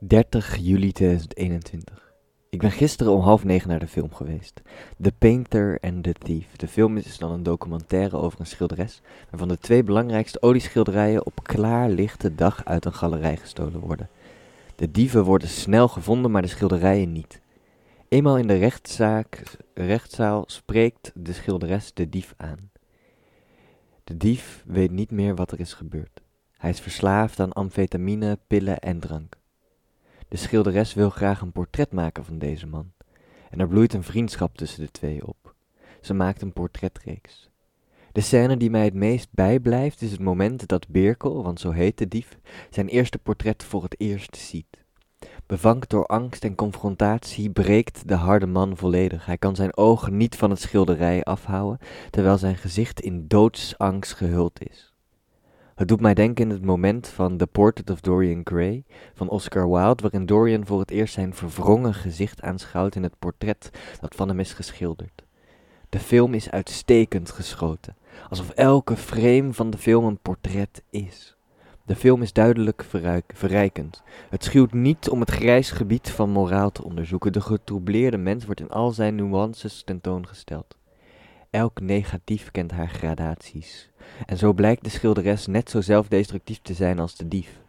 [0.00, 2.12] 30 juli 2021.
[2.50, 4.62] Ik ben gisteren om half negen naar de film geweest.
[5.00, 6.56] The Painter and the Thief.
[6.56, 9.00] De film is dan een documentaire over een schilderes,
[9.30, 14.08] waarvan de twee belangrijkste olieschilderijen op klaarlichte dag uit een galerij gestolen worden.
[14.76, 17.40] De dieven worden snel gevonden, maar de schilderijen niet.
[18.08, 19.42] Eenmaal in de rechtszaak,
[19.74, 22.70] rechtszaal spreekt de schilderes de dief aan.
[24.04, 26.20] De dief weet niet meer wat er is gebeurd.
[26.56, 29.37] Hij is verslaafd aan amfetamine, pillen en drank.
[30.28, 32.92] De schilderes wil graag een portret maken van deze man.
[33.50, 35.54] En er bloeit een vriendschap tussen de twee op.
[36.00, 37.50] Ze maakt een portretreeks.
[38.12, 41.98] De scène die mij het meest bijblijft is het moment dat Birkel, want zo heet
[41.98, 42.38] de dief,
[42.70, 44.84] zijn eerste portret voor het eerst ziet.
[45.46, 49.26] Bevankt door angst en confrontatie breekt de harde man volledig.
[49.26, 51.78] Hij kan zijn ogen niet van het schilderij afhouden,
[52.10, 54.92] terwijl zijn gezicht in doodsangst gehuld is.
[55.78, 59.70] Het doet mij denken in het moment van The Portrait of Dorian Gray van Oscar
[59.70, 63.70] Wilde, waarin Dorian voor het eerst zijn verwrongen gezicht aanschouwt in het portret
[64.00, 65.22] dat van hem is geschilderd.
[65.88, 67.96] De film is uitstekend geschoten,
[68.28, 71.36] alsof elke frame van de film een portret is.
[71.84, 72.84] De film is duidelijk
[73.32, 74.02] verrijkend.
[74.30, 77.32] Het schuwt niet om het grijs gebied van moraal te onderzoeken.
[77.32, 80.77] De getroubleerde mens wordt in al zijn nuances tentoongesteld.
[81.50, 83.90] Elk negatief kent haar gradaties.
[84.26, 87.60] En zo blijkt de schilderes net zo zelfdestructief te zijn als de dief.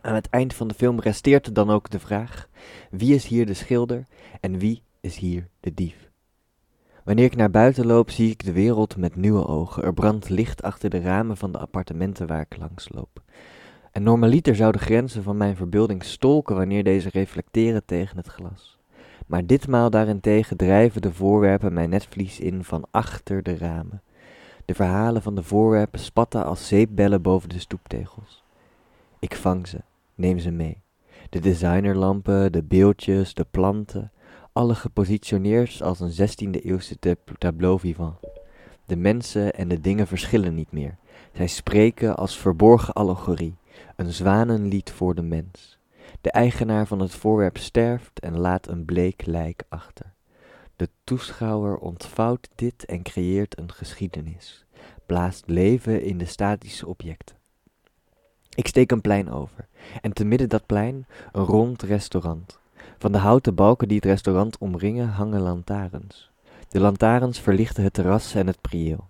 [0.00, 2.48] Aan het eind van de film resteert dan ook de vraag:
[2.90, 4.06] wie is hier de schilder
[4.40, 6.10] en wie is hier de dief?
[7.04, 9.82] Wanneer ik naar buiten loop, zie ik de wereld met nieuwe ogen.
[9.82, 13.22] Er brandt licht achter de ramen van de appartementen waar ik langs loop.
[13.92, 18.77] En normaliter zou de grenzen van mijn verbeelding stolken wanneer deze reflecteren tegen het glas.
[19.28, 24.02] Maar ditmaal daarentegen drijven de voorwerpen mijn netvlies in van achter de ramen.
[24.64, 28.44] De verhalen van de voorwerpen spatten als zeepbellen boven de stoeptegels.
[29.18, 29.80] Ik vang ze,
[30.14, 30.80] neem ze mee.
[31.30, 34.12] De designerlampen, de beeldjes, de planten,
[34.52, 36.96] alle gepositioneerd als een 16e eeuwse
[37.38, 38.18] tableau vivant.
[38.86, 40.96] De mensen en de dingen verschillen niet meer.
[41.32, 43.56] Zij spreken als verborgen allegorie,
[43.96, 45.77] een zwanenlied voor de mens.
[46.20, 50.14] De eigenaar van het voorwerp sterft en laat een bleek lijk achter.
[50.76, 54.66] De toeschouwer ontvouwt dit en creëert een geschiedenis,
[55.06, 57.36] blaast leven in de statische objecten.
[58.54, 59.68] Ik steek een plein over,
[60.00, 62.58] en te midden dat plein een rond restaurant.
[62.98, 66.30] Van de houten balken die het restaurant omringen hangen lantaarns.
[66.68, 69.08] De lantaarns verlichten het terras en het prieel.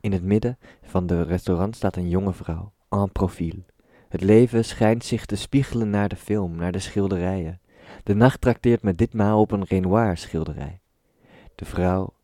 [0.00, 3.64] In het midden van de restaurant staat een jonge vrouw, en profiel,
[4.10, 7.60] het leven schijnt zich te spiegelen naar de film, naar de schilderijen.
[8.02, 10.80] De nacht trakteert met ditmaal op een Renoir schilderij.
[11.54, 12.14] De vrouw,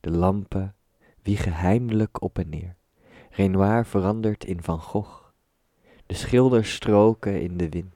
[0.00, 0.74] de lampen,
[1.22, 2.76] wiegen heimelijk op en neer.
[3.30, 5.22] Renoir verandert in Van Gogh.
[6.06, 7.94] De schilders stroken in de wind.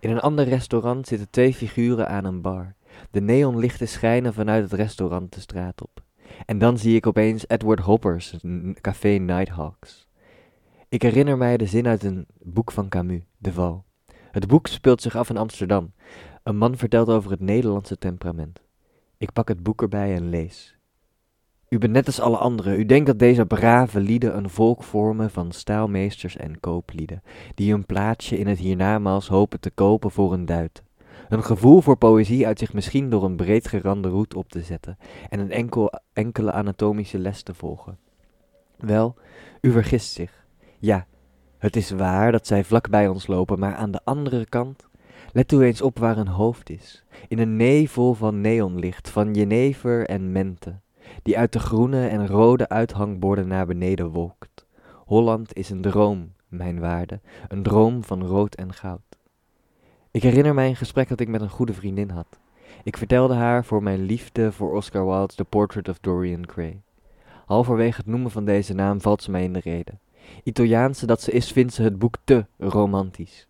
[0.00, 2.74] In een ander restaurant zitten twee figuren aan een bar.
[3.10, 6.02] De neonlichten schijnen vanuit het restaurant de straat op.
[6.46, 8.36] En dan zie ik opeens Edward Hopper's
[8.80, 10.10] café Nighthawks.
[10.92, 13.84] Ik herinner mij de zin uit een boek van Camus, De Val.
[14.30, 15.92] Het boek speelt zich af in Amsterdam.
[16.42, 18.60] Een man vertelt over het Nederlandse temperament.
[19.16, 20.76] Ik pak het boek erbij en lees.
[21.68, 22.78] U bent net als alle anderen.
[22.78, 27.22] U denkt dat deze brave lieden een volk vormen van staalmeesters en kooplieden,
[27.54, 30.82] die een plaatsje in het hiernamaals hopen te kopen voor een duit.
[31.28, 34.98] Een gevoel voor poëzie uit zich misschien door een breedgerande route op te zetten
[35.28, 37.98] en een enkel, enkele anatomische les te volgen.
[38.76, 39.16] Wel,
[39.60, 40.41] u vergist zich.
[40.82, 41.06] Ja,
[41.58, 44.86] het is waar dat zij vlak bij ons lopen, maar aan de andere kant,
[45.32, 50.06] let u eens op waar een hoofd is, in een nevel van neonlicht, van jenever
[50.06, 50.80] en mente,
[51.22, 54.66] die uit de groene en rode uithangborden naar beneden wolkt.
[55.04, 59.18] Holland is een droom, mijn waarde, een droom van rood en goud.
[60.10, 62.38] Ik herinner mij een gesprek dat ik met een goede vriendin had.
[62.82, 66.82] Ik vertelde haar voor mijn liefde voor Oscar Wilde's The Portrait of Dorian Gray.
[67.46, 70.00] Halverwege het noemen van deze naam valt ze mij in de reden.
[70.42, 73.46] Italiaanse dat ze is, vindt ze het boek te romantisch.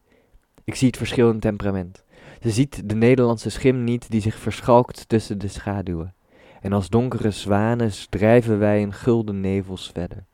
[0.65, 2.05] Ik zie het verschil in temperament.
[2.41, 6.15] Ze ziet de Nederlandse schim niet die zich verschalkt tussen de schaduwen.
[6.61, 10.25] En als donkere zwanen drijven wij in gulden nevels verder.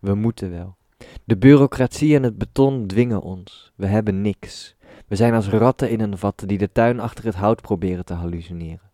[0.00, 0.76] We moeten wel.
[1.24, 3.72] De bureaucratie en het beton dwingen ons.
[3.74, 4.74] We hebben niks.
[5.06, 8.14] We zijn als ratten in een vat die de tuin achter het hout proberen te
[8.14, 8.89] hallucineren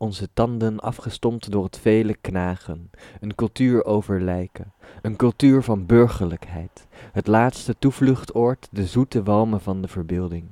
[0.00, 6.86] onze tanden afgestompt door het vele knagen, een cultuur over lijken, een cultuur van burgerlijkheid,
[7.12, 10.44] het laatste toevluchtoord, de zoete walmen van de verbeelding.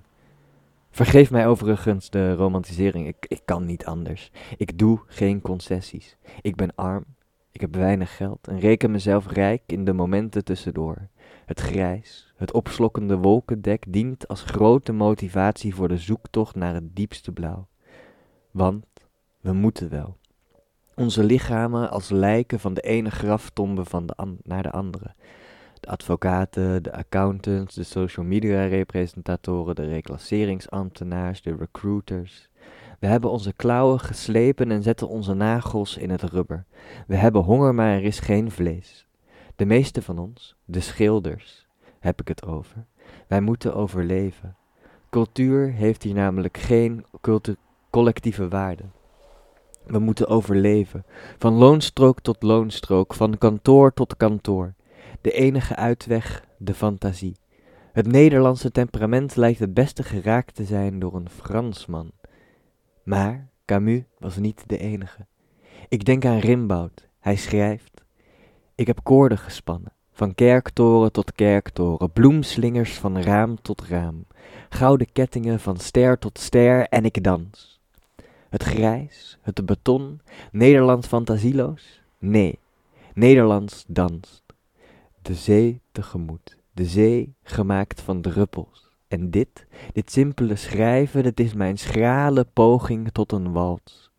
[0.90, 4.30] Vergeef mij overigens de romantisering, ik, ik kan niet anders.
[4.56, 6.16] Ik doe geen concessies.
[6.40, 7.04] Ik ben arm,
[7.52, 11.08] Ik heb weinig geld en reken mezelf rijk in de momenten tussendoor.
[11.46, 17.32] Het grijs, het opslokkende wolkendek dient als grote motivatie voor de zoektocht naar het diepste
[17.32, 17.66] blauw.
[18.50, 18.84] Want
[19.40, 20.16] we moeten wel.
[20.94, 25.14] Onze lichamen als lijken van de ene graftombe van de naar de andere.
[25.80, 32.48] De advocaten, de accountants, de social media representatoren, de reclasseringsambtenaars, de recruiters.
[32.98, 36.64] We hebben onze klauwen geslepen en zetten onze nagels in het rubber.
[37.06, 39.06] We hebben honger, maar er is geen vlees.
[39.56, 41.66] De meeste van ons, de schilders,
[41.98, 42.86] heb ik het over.
[43.26, 44.56] Wij moeten overleven.
[45.10, 47.04] Cultuur heeft hier namelijk geen
[47.90, 48.84] collectieve waarde.
[49.88, 51.04] We moeten overleven,
[51.38, 54.74] van loonstrook tot loonstrook, van kantoor tot kantoor.
[55.20, 57.36] De enige uitweg, de fantasie.
[57.92, 62.10] Het Nederlandse temperament lijkt het beste geraakt te zijn door een Fransman.
[63.02, 65.26] Maar Camus was niet de enige.
[65.88, 67.08] Ik denk aan Rimboud.
[67.20, 68.04] Hij schrijft:
[68.74, 74.26] Ik heb koorden gespannen, van kerktoren tot kerktoren, bloemslingers van raam tot raam,
[74.68, 77.77] gouden kettingen van ster tot ster en ik dans.
[78.48, 80.20] Het grijs, het beton,
[80.52, 82.02] Nederland fantasieloos?
[82.18, 82.58] Nee,
[83.14, 84.42] Nederlands danst.
[85.22, 88.88] De zee tegemoet, de zee gemaakt van druppels.
[89.08, 94.10] En dit, dit simpele schrijven, dit is mijn schrale poging tot een wals.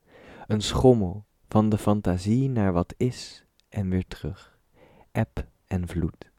[0.47, 4.57] Een schommel van de fantasie naar wat is en weer terug.
[5.11, 6.31] Eb en vloed.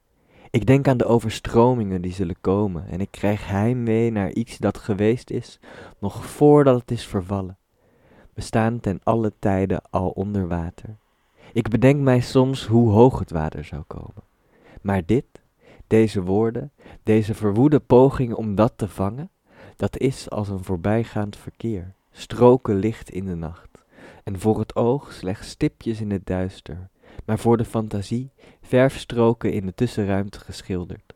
[0.50, 4.78] Ik denk aan de overstromingen die zullen komen en ik krijg heimwee naar iets dat
[4.78, 5.58] geweest is,
[5.98, 7.58] nog voordat het is vervallen.
[8.34, 10.96] We staan ten alle tijden al onder water.
[11.52, 14.22] Ik bedenk mij soms hoe hoog het water zou komen.
[14.82, 15.24] Maar dit,
[15.86, 16.72] deze woorden,
[17.02, 19.30] deze verwoede poging om dat te vangen,
[19.76, 23.68] dat is als een voorbijgaand verkeer, stroken licht in de nacht,
[24.24, 26.88] en voor het oog slechts stipjes in het duister,
[27.24, 28.30] maar voor de fantasie
[28.62, 31.14] verfstroken in de tussenruimte geschilderd.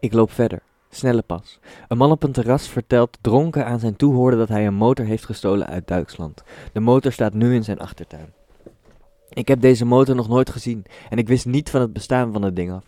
[0.00, 0.62] Ik loop verder,
[0.94, 1.58] snelle pas.
[1.88, 5.24] Een man op een terras vertelt dronken aan zijn toehoorder dat hij een motor heeft
[5.24, 6.42] gestolen uit Duitsland.
[6.72, 8.32] De motor staat nu in zijn achtertuin.
[9.28, 12.42] Ik heb deze motor nog nooit gezien en ik wist niet van het bestaan van
[12.42, 12.84] het ding af.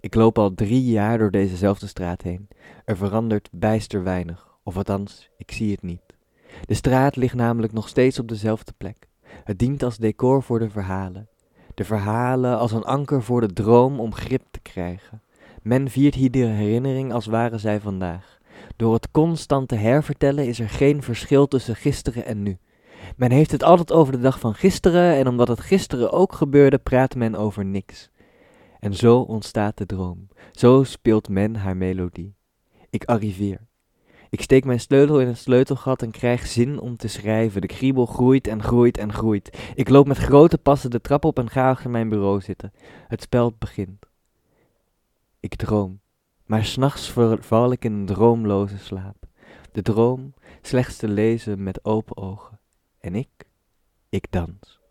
[0.00, 2.48] Ik loop al drie jaar door dezezelfde straat heen.
[2.84, 6.02] Er verandert bijster weinig, of althans, ik zie het niet.
[6.64, 9.08] De straat ligt namelijk nog steeds op dezelfde plek.
[9.44, 11.28] Het dient als decor voor de verhalen.
[11.74, 15.22] De verhalen als een anker voor de droom om grip te krijgen.
[15.62, 18.38] Men viert hier de herinnering als waren zij vandaag.
[18.76, 22.58] Door het constante hervertellen is er geen verschil tussen gisteren en nu.
[23.16, 26.78] Men heeft het altijd over de dag van gisteren en omdat het gisteren ook gebeurde,
[26.78, 28.10] praat men over niks.
[28.80, 30.28] En zo ontstaat de droom.
[30.52, 32.34] Zo speelt men haar melodie.
[32.90, 33.60] Ik arriveer.
[34.30, 37.60] Ik steek mijn sleutel in het sleutelgat en krijg zin om te schrijven.
[37.60, 39.72] De kriebel groeit en groeit en groeit.
[39.74, 42.72] Ik loop met grote passen de trap op en ga achter mijn bureau zitten.
[43.08, 44.11] Het spel begint.
[45.42, 46.00] Ik droom,
[46.46, 49.26] maar s'nachts val ik in een droomloze slaap.
[49.72, 52.60] De droom slechts te lezen met open ogen.
[52.98, 53.28] En ik,
[54.08, 54.81] ik dans.